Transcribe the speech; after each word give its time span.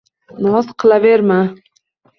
Noz 0.47 0.73
qilaverma. 0.85 1.39